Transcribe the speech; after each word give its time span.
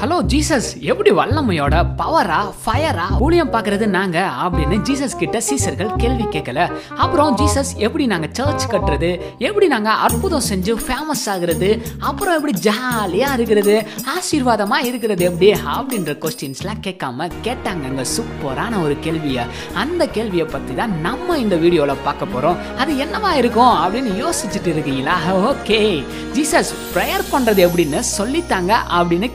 Hello 0.00 0.16
Jesus 0.32 0.66
எப்படி 0.80 1.10
வல்லமையோட 1.10 1.76
பவரா 1.98 2.38
ஃபயரா 2.62 3.04
ஊழியம் 3.18 3.52
பார்க்கறது 3.52 3.86
நாங்க 3.86 4.18
அப்படின்னு 4.42 4.76
ஜீசஸ் 4.88 5.16
கிட்ட 5.18 5.40
சீசர்கள் 5.48 5.92
கேள்வி 5.96 6.24
கேட்கல. 6.24 6.60
அப்புறம் 6.96 7.36
ஜீசஸ் 7.36 7.70
எப்படி 7.76 8.06
நாங்க 8.06 8.28
சர்ச் 8.32 8.66
கட்டுறது 8.72 9.10
எப்படி 9.38 9.66
நாங்க 9.66 9.90
அற்புதம் 9.90 10.44
செஞ்சு 10.48 10.74
ஃபேமஸ் 10.86 11.24
ஆகுறது 11.34 11.70
அப்புறம் 11.98 12.34
எப்படி 12.34 12.54
ஜாலியா 12.66 13.32
இருக்கிறது 13.32 13.86
ஆசீர்வாதமா 14.16 14.80
இருக்கிறது 14.84 15.24
எப்படி 15.24 15.50
அப்படின்ற 15.76 16.14
கொஸ்டின்ஸ்லாம் 16.24 16.82
கேட்காம 16.88 17.30
கேட்டாங்கங்க 17.42 18.04
சூப்பரான 18.16 18.82
ஒரு 18.82 18.96
கேள்வியை. 19.00 19.44
அந்த 19.74 20.08
கேள்வியை 20.08 20.46
பத்தி 20.46 20.74
தான் 20.74 21.00
நம்ம 21.00 21.38
இந்த 21.38 21.56
வீடியோல 21.56 21.96
பார்க்க 22.04 22.32
போறோம். 22.34 22.56
அது 22.78 22.94
என்னவா 23.06 23.32
இருக்கும் 23.42 23.74
அப்படின்னு 23.84 24.12
யோசிச்சுட்டு 24.24 24.66
இருக்கீங்களா? 24.66 25.16
ஓகே 25.50 25.80
ஜீசஸ் 26.36 26.74
ப்ரேயர் 26.94 27.26
பண்றது 27.32 27.62
எப்படின்னு 27.68 28.02
சொல்லித்தாங்க 28.18 28.72
அப்படின்னு 28.98 29.32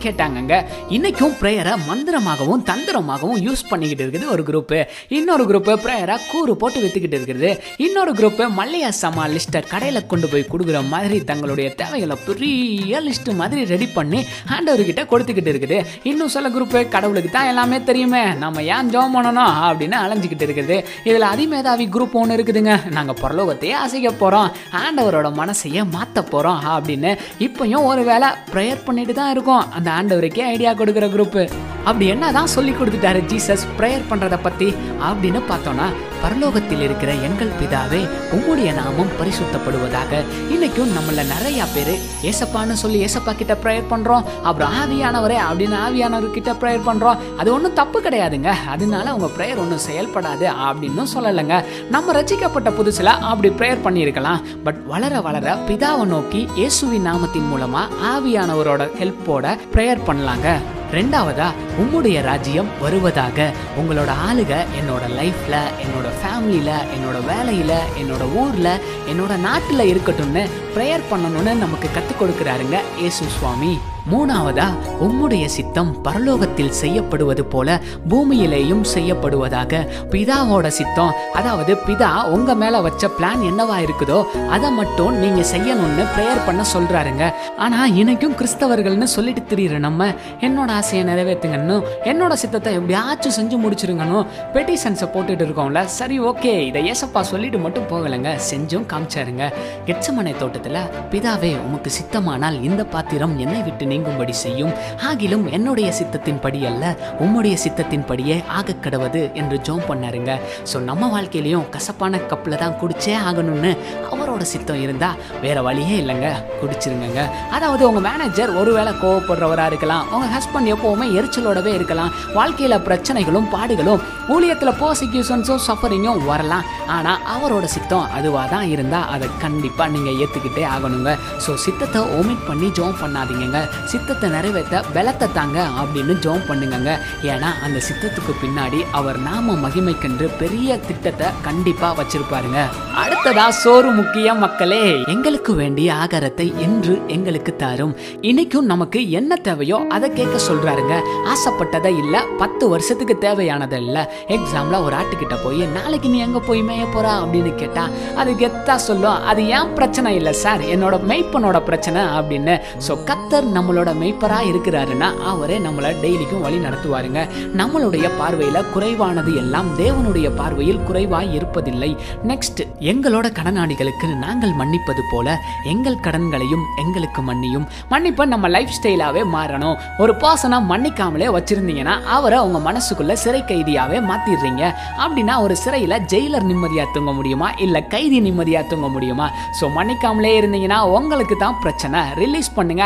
இருக்காங்க. 0.51 0.89
இன்னைக்கும் 0.95 1.35
ப்ரேயரை 1.41 1.73
மந்திரமாகவும் 1.89 2.63
தந்திரமாகவும் 2.69 3.39
யூஸ் 3.47 3.63
பண்ணிக்கிட்டு 3.71 4.03
இருக்குது 4.05 4.27
ஒரு 4.33 4.43
குரூப்பு 4.49 4.79
இன்னொரு 5.17 5.43
குரூப்பு 5.49 5.73
ப்ரேயரை 5.85 6.15
கூறு 6.31 6.53
போட்டு 6.61 6.79
வித்துக்கிட்டு 6.83 7.17
இருக்குது. 7.19 7.51
இன்னொரு 7.85 8.11
குரூப்பு 8.19 8.43
மல்லையா 8.59 8.89
சமா 9.01 9.25
லிஸ்ட்டை 9.33 9.61
கடையில் 9.73 10.07
கொண்டு 10.11 10.27
போய் 10.31 10.49
கொடுக்குற 10.53 10.79
மாதிரி 10.93 11.17
தங்களுடைய 11.31 11.67
தேவைகளை 11.81 12.17
பெரிய 12.27 13.01
லிஸ்ட் 13.07 13.31
மாதிரி 13.41 13.61
ரெடி 13.73 13.87
பண்ணி 13.97 14.21
ஆண்டவர் 14.55 14.87
கிட்ட 14.89 15.03
கொடுத்துக்கிட்டு 15.13 15.53
இருக்குது. 15.53 15.79
இன்னும் 16.11 16.33
சில 16.35 16.49
குரூப்பு 16.55 16.81
கடவுளுக்கு 16.95 17.31
தான் 17.37 17.49
எல்லாமே 17.51 17.79
தெரியுமே. 17.89 18.23
நம்ம 18.43 18.63
ஏன் 18.75 18.91
ஜோம் 18.93 19.15
பண்ணணும் 19.17 19.53
அப்படின்னு 19.67 19.97
அலைஞ்சிக்கிட்டு 20.03 20.47
இருக்குது. 20.47 20.77
இதில் 21.09 21.29
அதிமேதாவி 21.33 21.85
குரூப் 21.95 22.17
ஒன்று 22.21 22.37
இருக்குதுங்க. 22.37 22.75
நாங்கள் 22.97 23.19
பரலோகத்தையே 23.23 23.75
அசைக்க 23.85 24.09
போகிறோம் 24.23 24.49
ஆண்டவரோட 24.81 25.27
மனசையே 25.41 25.83
மாற்ற 25.95 26.17
போகிறோம் 26.33 26.61
அப்படின்னு 26.75 27.11
இப்பயும் 27.47 27.87
ஒரு 27.91 28.01
வேளை 28.09 28.29
ப்ரேயர் 28.53 28.85
பண்ணிட்டு 28.87 29.13
தான் 29.19 29.31
இருக்கோம். 29.35 29.65
அந்த 29.77 29.89
ஆண்டவருக்கே 29.97 30.40
ஐடியா 30.53 30.73
கொடுக்குற 30.73 31.07
குரூப்பு 31.15 31.43
அப்படி 31.89 32.07
என்னதான் 32.13 32.53
சொல்லி 32.55 32.71
கொடுத்துட்டாரு 32.71 33.19
ஜீசஸ் 33.31 33.67
ப்ரேயர் 33.77 34.09
பண்ணுறத 34.09 34.35
பற்றி 34.41 34.67
அப்படின்னு 35.09 35.39
பார்த்தோன்னா 35.51 35.85
பரலோகத்தில் 36.23 36.83
இருக்கிற 36.85 37.11
எங்கள் 37.27 37.53
பிதாவே 37.59 37.99
உம்முடைய 38.35 38.73
நாமம் 38.79 39.13
பரிசுத்தப்படுவதாக. 39.19 40.11
இன்னைக்கும் 40.53 40.91
நம்மள 40.97 41.23
நிறைய 41.31 41.65
பேர் 41.75 41.93
ஏசப்பான்னு 42.29 42.75
சொல்லி 42.81 42.97
ஏசப்பா 43.05 43.33
கிட்ட 43.39 43.53
ப்ரேயர் 43.63 43.87
பண்ணுறோம் 43.93 44.25
அப்புறம் 44.49 44.73
ஆவியானவரே 44.81 45.37
அப்படின்னு 45.47 45.77
ஆவியானவர் 45.85 46.35
கிட்ட 46.35 46.53
ப்ரேயர் 46.61 46.85
பண்ணுறோம் 46.89 47.21
அது 47.39 47.49
ஒன்றும் 47.53 47.77
தப்பு 47.79 48.01
கிடையாதுங்க. 48.01 48.51
அதனால 48.73 49.13
உங்கள் 49.15 49.33
ப்ரேயர் 49.37 49.61
ஒன்றும் 49.63 49.83
செயல்படாது 49.87 50.47
அப்படின்னு 50.67 51.07
சொல்லலைங்க. 51.15 51.57
நம்ம 51.95 52.13
ரசிக்கப்பட்ட 52.19 52.71
புதுசில் 52.79 53.11
அப்படி 53.31 53.51
ப்ரேயர் 53.61 53.83
பண்ணியிருக்கலாம். 53.87 54.43
பட் 54.67 54.79
வளர 54.93 55.21
வளர 55.29 55.57
பிதாவை 55.69 56.05
நோக்கி 56.13 56.43
இயேசுவின் 56.59 57.07
நாமத்தின் 57.09 57.49
மூலமா 57.53 57.83
ஆவியானவரோட 58.13 58.89
ஹெல்ப்போட 59.01 59.57
ப்ரேயர் 59.73 60.05
பண்ண 60.09 60.20
பண்ணலாங்க. 60.21 60.49
ரெண்டாவதா 60.91 61.47
உம்முடைய 61.81 62.21
ராஜ்யம் 62.21 62.71
வருவதாக. 62.81 63.51
உங்களோட 63.79 64.11
ஆளுக 64.29 64.53
என்னோட 64.79 65.03
லைஃப்ல 65.19 65.55
என்னோட 65.83 66.07
ஃபேமிலியில 66.19 66.71
என்னோட 66.95 67.19
வேலையில 67.31 67.73
என்னோட 68.01 68.35
ஊர்ல 68.35 68.79
என்னோட 69.11 69.35
நாட்டில் 69.37 69.89
இருக்கட்டும்னு 69.93 70.43
ப்ரேயர் 70.75 71.09
பண்ணணும்னு 71.11 71.53
நமக்கு 71.53 71.89
கற்றுக் 71.93 72.21
கொடுக்குறாருங்க. 72.21 72.79
இயேசு 72.97 73.25
சுவாமி. 73.39 73.79
மூணாவதா 74.11 74.67
உம்முடைய 75.05 75.45
சித்தம் 75.55 75.91
பரலோகத்தில் 76.05 76.73
செய்யப்படுவது 76.81 77.43
போல 77.53 77.79
பூமியிலேயும் 78.11 78.83
செய்யப்படுவதாக 78.93 79.81
பிதாவோட 80.13 80.67
சித்தம். 80.79 81.13
அதாவது 81.39 81.73
பிதா 81.87 82.09
உங்க 82.35 82.55
மேல 82.61 82.81
வச்ச 82.87 83.09
பிளான் 83.17 83.41
என்னவா 83.49 83.77
இருக்குதோ 83.85 84.19
அதை 84.55 84.71
மட்டும் 84.79 85.17
நீங்க 85.23 85.41
செய்யணும்னு 85.53 86.05
ப்ரேயர் 86.15 86.45
பண்ண 86.47 86.63
சொல்றாருங்க. 86.73 87.23
ஆனா 87.65 87.79
இன்னைக்கும் 88.01 88.35
கிறிஸ்தவர்கள்னு 88.39 89.09
சொல்லிட்டு 89.15 89.43
திரியிற 89.51 89.79
நம்ம 89.87 90.09
என்னோட 90.47 90.69
ஆசையை 90.79 91.03
நிறைவேற்றுங்கன்னு 91.11 91.77
என்னோட 92.11 92.33
சித்தத்தை 92.43 92.73
எப்படியாச்சும் 92.79 93.35
செஞ்சு 93.39 93.57
முடிச்சிருங்கன்னு 93.63 94.21
பெட்டிஷன்ஸை 94.55 95.09
போட்டுட்டு 95.15 95.45
இருக்கோம்ல. 95.47 95.83
சரி 95.99 96.17
ஓகே 96.31 96.53
இதை 96.69 96.81
ஏசப்பா 96.91 97.23
சொல்லிட்டு 97.31 97.59
மட்டும் 97.65 97.89
போகலைங்க. 97.91 98.31
செஞ்சும் 98.49 98.87
காமிச்சாருங்க. 98.93 99.45
கெச்சமனை 99.87 100.35
தோட்டத்தில் 100.41 100.79
பிதாவே 101.13 101.53
உமக்கு 101.67 101.91
சித்தமானால் 101.99 102.59
இந்த 102.69 102.81
பாத்திரம் 102.95 103.35
என்னை 103.45 103.61
விட்டு 103.67 103.85
நீங்க 103.93 104.00
நீங்கும்படி 104.01 104.33
செய்யும். 104.43 104.73
ஆகிலும் 105.07 105.45
என்னுடைய 105.55 105.89
சித்தத்தின் 105.97 106.39
படி 106.43 106.59
அல்ல 106.69 106.83
உம்முடைய 107.23 107.55
சித்தத்தின் 107.63 108.05
படியே 108.09 108.35
ஆக 108.57 108.75
கடவுது 108.85 109.21
என்று 109.39 109.57
ஜோம் 109.67 109.85
பண்ணாருங்க. 109.89 110.31
ஸோ 110.69 110.77
நம்ம 110.89 111.09
வாழ்க்கையிலையும் 111.15 111.65
கசப்பான 111.75 112.21
கப்பில் 112.31 112.61
தான் 112.63 112.77
குடிச்சே 112.81 113.13
ஆகணும்னு 113.27 113.71
அவரோட 114.13 114.43
சித்தம் 114.53 114.81
இருந்தால் 114.85 115.19
வேற 115.43 115.57
வழியே 115.67 115.95
இல்லைங்க. 116.03 116.29
குடிச்சிருங்க 116.61 117.21
அதாவது 117.55 117.83
உங்கள் 117.89 118.05
மேனேஜர் 118.07 118.51
ஒருவேளை 118.61 118.93
கோவப்படுறவராக 119.03 119.69
இருக்கலாம் 119.71 120.07
உங்கள் 120.15 120.33
ஹஸ்பண்ட் 120.35 120.71
எப்போவுமே 120.73 121.07
எரிச்சலோடவே 121.17 121.73
இருக்கலாம். 121.79 122.11
வாழ்க்கையில் 122.39 122.77
பிரச்சனைகளும் 122.87 123.49
பாடுகளும் 123.55 124.01
ஊழியத்தில் 124.35 124.77
ப்ரோசிக்யூஷன்ஸும் 124.81 125.63
சஃபரிங்கும் 125.67 126.25
வரலாம். 126.31 126.67
ஆனால் 126.95 127.21
அவரோட 127.35 127.65
சித்தம் 127.75 128.09
அதுவாக 128.17 128.47
தான் 128.55 128.67
இருந்தால் 128.73 129.07
அதை 129.13 129.29
கண்டிப்பாக 129.45 129.89
நீங்கள் 129.95 130.17
ஏற்றுக்கிட்டே 130.23 130.65
ஆகணுங்க. 130.73 131.13
ஸோ 131.45 131.53
சித்தத்தை 131.65 132.01
ஓமிட் 132.17 132.45
பண்ணி 132.49 132.67
ஜோம் 132.77 132.99
பண்ணாதீங்கங்க. 133.03 133.59
சித்தத்தை 133.85 134.29
நிறைவேற்ற 134.29 134.83
பலத்தை 134.95 135.31
தாங்க 135.31 135.59
அப்படின்னு 135.81 136.13
ஜோம் 136.25 136.47
பண்ணுங்கங்க. 136.49 136.91
ஏன்னா 137.23 137.49
அந்த 137.65 137.81
சித்தத்துக்கு 137.87 138.33
பின்னாடி 138.43 138.79
அவர் 138.91 139.19
நாம 139.19 139.55
மகிமைக்கென்று 139.63 140.29
பெரிய 140.41 140.79
திட்டத்தை 140.87 141.27
கண்டிப்பா 141.41 141.95
வச்சிருப்பாருங்க. 141.99 142.59
அடுத்ததா 143.03 143.49
சோறு 143.49 143.91
முக்கிய 143.91 144.33
மக்களே 144.33 145.03
எங்களுக்கு 145.07 145.53
வேண்டிய 145.53 145.93
ஆகாரத்தை 145.93 146.59
இன்று 146.65 147.01
எங்களுக்கு 147.07 147.55
தாரும். 147.55 147.95
இன்னைக்கும் 148.21 148.69
நமக்கு 148.73 149.09
என்ன 149.09 149.35
தேவையோ 149.35 149.79
அதை 149.89 150.09
கேட்க 150.13 150.39
சொல்றாருங்க. 150.49 150.95
ஆசைப்பட்டதை 151.33 151.97
இல்ல 152.03 152.23
பத்து 152.37 152.69
வருஷத்துக்கு 152.69 153.17
தேவையானதை 153.27 153.79
இல்ல 153.85 154.11
எக்ஸாம்ல 154.27 154.83
ஒரு 154.83 154.95
ஆட்டுக்கிட்ட 154.95 155.35
போய் 155.43 155.61
நாளைக்கு 155.77 156.09
நீ 156.09 156.19
எங்க 156.19 156.39
போய் 156.39 156.61
மேய 156.61 156.85
போற? 156.93 157.07
அப்படின்னு 157.23 157.55
கேட்டா 157.55 157.89
அது 158.15 158.31
கெத்தா 158.31 158.75
சொல்லும். 158.75 159.23
அது 159.23 159.47
ஏன் 159.47 159.73
பிரச்சனை 159.73 160.15
இல்லை 160.15 160.33
சார்? 160.33 160.61
என்னோட 160.61 160.95
மெய்ப்பனோட 161.11 161.59
பிரச்சனை 161.59 162.01
அப்படின்னு. 162.01 162.59
ஸோ 162.87 163.03
கத்தர் 163.09 163.47
நம்மளோட 163.71 163.91
மெய்ப்பராக 163.99 164.47
இருக்கிறாருன்னா 164.51 165.07
அவரே 165.31 165.57
நம்மளை 165.65 165.89
டெய்லிக்கும் 166.01 166.41
வழி 166.45 166.57
நடத்துவாருங்க. 166.63 167.19
நம்மளுடைய 167.59 168.07
பார்வையில் 168.17 168.67
குறைவானது 168.73 169.31
எல்லாம் 169.41 169.69
தேவனுடைய 169.77 170.27
பார்வையில் 170.39 170.81
குறைவாய் 170.87 171.29
இருப்பதில்லை. 171.37 171.89
நெக்ஸ்ட் 172.31 172.61
எங்களோட 172.91 173.27
கடனாளிகளுக்கு 173.37 174.07
நாங்கள் 174.23 174.53
மன்னிப்பது 174.61 175.03
போல 175.11 175.35
எங்கள் 175.73 176.01
கடன்களையும் 176.07 176.65
எங்களுக்கு 176.83 177.23
மன்னியும். 177.29 177.67
மன்னிப்பை 177.93 178.25
நம்ம 178.33 178.49
லைஃப் 178.55 178.75
ஸ்டைலாகவே 178.77 179.23
மாறணும். 179.35 179.77
ஒரு 180.05 180.15
பர்சனை 180.23 180.59
மன்னிக்காமலே 180.71 181.29
வச்சிருந்தீங்கன்னா 181.37 181.95
அவரை 182.17 182.41
உங்கள் 182.47 182.65
மனசுக்குள்ள 182.67 183.15
சிறை 183.23 183.41
கைதியாகவே 183.53 184.01
மாற்றிடுறீங்க 184.09 184.65
அப்படின்னா 185.05 185.37
ஒரு 185.45 185.57
சிறையில் 185.63 185.97
ஜெயிலர் 186.15 186.49
நிம்மதியாக 186.51 186.89
தூங்க 186.97 187.13
முடியுமா? 187.21 187.49
இல்லை 187.67 187.83
கைதி 187.95 188.19
நிம்மதியாக 188.27 188.71
தூங்க 188.73 188.89
முடியுமா? 188.97 189.29
ஸோ 189.61 189.71
மன்னிக்காமலே 189.79 190.35
இருந்தீங்கன்னா 190.41 190.81
உங்களுக்கு 190.99 191.37
தான் 191.45 191.59
பிரச்சனை. 191.63 192.03
ரிலீஸ் 192.23 192.53
பண்ணுங்க. 192.59 192.79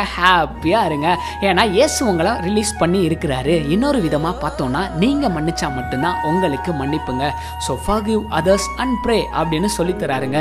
ஹாப்பியா 0.76 0.90
இருங்க. 0.90 1.10
ஏன்னா 1.48 1.64
இயேசு 1.78 2.00
உங்களை 2.10 2.32
ரிலீஸ் 2.46 2.72
பண்ணி 2.82 3.00
இருக்கிறாரு. 3.08 3.54
இன்னொரு 3.74 4.00
விதமா 4.06 4.32
பார்த்தோன்னா 4.44 4.82
நீங்க 5.04 5.26
மன்னிச்சா 5.36 5.68
மட்டும்தான் 5.78 6.18
உங்களுக்கு 6.30 6.72
மன்னிப்புங்க. 6.82 7.26
So 7.66 7.72
forgive 7.88 8.24
others 8.40 8.68
and 8.82 8.96
pray 9.04 9.18
அப்படின்னு 9.40 9.70
சொல்லி 9.78 9.94
தராருங்க. 10.02 10.40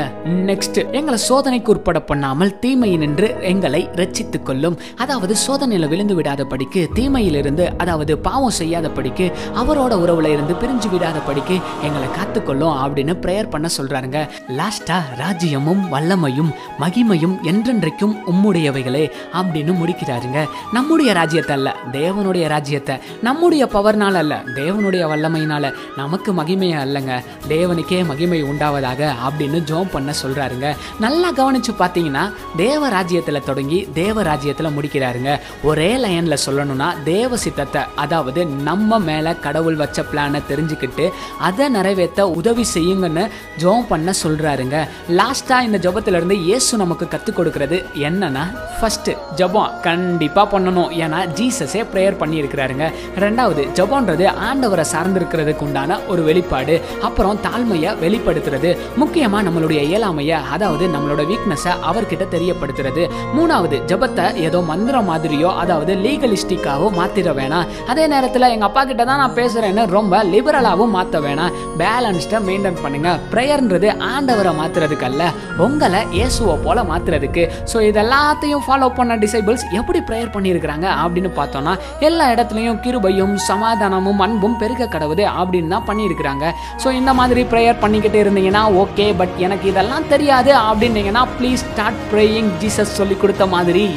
நெக்ஸ்ட் 0.49 0.79
எங்களை 0.99 1.17
சோதனைக்கு 1.27 1.71
உட்பட 1.73 1.99
பண்ணாமல் 2.09 2.53
தீமையினின்று 2.63 3.27
எங்களை 3.51 3.81
ரச்சித்துக் 4.01 4.47
கொள்ளும் 4.49 4.77
அதாவது 5.05 5.33
சோதனையில 5.45 5.89
விழுந்து 5.93 6.15
விடாத 6.19 6.43
படிக்கு 6.53 6.81
தீமையிலிருந்து 6.97 7.65
அதாவது 7.83 8.13
பாவம் 8.27 8.57
செய்யாத 8.59 8.87
படிக்கு 8.97 9.27
அவரோட 9.61 9.93
உறவுல 10.03 10.31
இருந்து 10.35 10.55
பிரிஞ்சு 10.63 10.89
விடாத 10.93 11.17
படிக்கு 11.29 11.57
எங்களை 11.87 12.09
காத்துக்கொள்ளும் 12.17 12.75
அப்படின்னு 12.83 13.15
ப்ரேயர் 13.25 13.51
பண்ண 13.55 13.67
சொல்றாருங்க. 13.77 14.19
லாஸ்டா 14.59 14.99
ராஜ்யமும் 15.21 15.83
வல்லமையும் 15.95 16.51
மகிமையும் 16.83 17.35
என்றென்றைக்கும் 17.53 18.15
உம்முடையவைகளே 18.33 19.05
அப்படின்னு 19.39 19.73
முடிக்கிறாரு. 19.81 20.24
பாருங்க 20.25 20.73
நம்முடைய 20.75 21.09
ராஜ்யத்தை 21.19 21.53
அல்ல 21.55 21.69
தேவனுடைய 21.97 22.45
ராஜ்யத்தை. 22.53 22.95
நம்முடைய 23.27 23.63
பவர்னால 23.75 24.15
அல்ல 24.23 24.35
தேவனுடைய 24.59 25.03
வல்லமையினால 25.11 25.65
நமக்கு 26.01 26.29
மகிமையா 26.39 26.79
அல்லங்க. 26.85 27.13
தேவனுக்கே 27.53 27.99
மகிமை 28.11 28.39
உண்டாவதாக 28.51 29.01
அப்படின்னு 29.27 29.59
ஜோம் 29.69 29.91
பண்ண 29.95 30.13
சொல்றாருங்க. 30.23 30.69
நல்லா 31.05 31.29
கவனிச்சு 31.39 31.73
பார்த்தீங்கன்னா 31.81 32.23
தேவ 32.63 32.89
ராஜ்யத்தில் 32.97 33.45
தொடங்கி 33.49 33.79
தேவ 34.01 34.23
ராஜ்யத்தில் 34.29 34.75
முடிக்கிறாருங்க. 34.77 35.31
ஒரே 35.69 35.91
லைன்ல 36.05 36.37
சொல்லணும்னா 36.45 36.89
தேவ 37.03 37.37
சித்தத்தை 37.45 37.83
அதாவது 38.05 38.41
நம்ம 38.69 38.99
மேல 39.09 39.35
கடவுள் 39.45 39.79
வச்ச 39.83 40.05
பிளானை 40.11 40.41
தெரிஞ்சுக்கிட்டு 40.51 41.07
அதை 41.49 41.67
நிறைவேற்ற 41.77 42.27
உதவி 42.41 42.65
செய்யுங்கன்னு 42.75 43.25
ஜோம் 43.63 43.89
பண்ண 43.93 44.09
சொல்றாருங்க. 44.23 44.77
லாஸ்டா 45.19 45.59
இந்த 45.67 45.77
ஜபத்துல 45.85 46.19
இருந்து 46.19 46.37
இயேசு 46.47 46.71
நமக்கு 46.83 47.05
கத்துக் 47.13 47.39
கொடுக்கிறது 47.39 47.77
என்னன்னா 48.07 48.43
ஃபர்ஸ்ட் 48.79 49.11
ஜபம் 49.39 49.73
கண் 49.85 50.05
கண்டிப்பாக 50.15 50.47
பண்ணணும். 50.51 50.91
ஏன்னா 51.03 51.19
ஜீசஸே 51.37 51.81
ப்ரேயர் 51.93 52.17
பண்ணியிருக்கிறாருங்க. 52.19 52.85
ரெண்டாவது 53.23 53.61
ஜபம்ன்றது 53.77 54.25
ஆண்டவரை 54.47 54.85
சார்ந்திருக்கிறதுக்கு 54.91 55.63
உண்டான 55.67 55.97
ஒரு 56.11 56.21
வெளிப்பாடு. 56.27 56.75
அப்புறம் 57.07 57.39
தாழ்மையை 57.45 57.91
வெளிப்படுத்துறது. 58.03 58.69
முக்கியமாக 59.01 59.41
நம்மளுடைய 59.47 59.79
இயலாமையை 59.89 60.37
அதாவது 60.55 60.85
நம்மளோட 60.93 61.21
வீக்னஸை 61.31 61.73
அவர்கிட்ட 61.89 62.25
தெரியப்படுத்துறது. 62.35 63.03
மூணாவது 63.37 63.79
ஜபத்தை 63.91 64.25
ஏதோ 64.45 64.61
மந்திரம் 64.71 65.09
மாதிரியோ 65.11 65.49
அதாவது 65.63 65.95
லீகலிஸ்டிக்காவோ 66.05 66.87
மாற்றிட 66.99 67.33
வேணாம். 67.39 67.67
அதே 67.93 68.05
நேரத்தில் 68.13 68.49
எங்கள் 68.53 68.69
அப்பா 68.69 68.83
கிட்ட 68.91 69.05
தான் 69.11 69.21
நான் 69.23 69.37
பேசுகிறேன்னு 69.41 69.85
ரொம்ப 69.97 70.23
லிபரலாகவும் 70.33 70.95
மாற்ற 70.97 71.21
வேணாம். 71.27 71.53
பேலன்ஸ்டை 71.83 72.41
மெயின்டைன் 72.47 72.81
பண்ணுங்க. 72.85 73.11
ப்ரேயர்ன்றது 73.35 73.91
ஆண்டவரை 74.13 74.53
மாற்றுறதுக்கு 74.61 75.09
அல்ல 75.11 75.23
உங்களை 75.67 76.01
இயேசுவை 76.17 76.57
போல 76.67 76.87
மாற்றுறதுக்கு 76.93 77.45
ஸோ 77.73 77.77
இதெல்லாத்தையும் 77.91 78.65
ஃபாலோ 78.69 78.89
பண்ண 79.01 79.13
டிசைபிள்ஸ் 79.25 79.63
எப்படி 79.81 79.99
ப்ரேயர் 80.09 80.33
பண்ணியிருக்கிறாங்க 80.35 80.87
அப்படின்னு 81.03 81.31
பார்த்தோம்னா 81.39 81.73
எல்லா 82.09 82.27
இடத்துலையும் 82.35 82.79
கிருபையும் 82.85 83.35
சமாதானமும் 83.49 84.23
அன்பும் 84.27 84.57
பெருக 84.63 84.89
கடவுது 84.95 85.25
அப்படின்னு 85.41 85.73
தான் 85.75 85.87
பண்ணியிருக்கிறாங்க. 85.89 86.45
ஸோ 86.83 86.87
இந்த 86.99 87.13
மாதிரி 87.19 87.43
ப்ரேயர் 87.53 87.81
பண்ணிக்கிட்டு 87.85 88.19
இருந்தீங்கன்னா 88.25 88.63
ஓகே 88.83 89.07
பட் 89.21 89.37
எனக்கு 89.47 89.67
இதெல்லாம் 89.73 90.09
தெரியாது 90.15 90.53
அப்படின்னீங்கன்னா 90.67 91.23
ப்ளீஸ் 91.39 91.65
ஸ்டார்ட் 91.69 92.03
ப்ரேயிங் 92.11 92.51
ஜீசஸ் 92.63 92.97
சொல்லி 92.99 93.17
கொடுத்த 93.23 93.45
மாதிரி. 93.55 93.87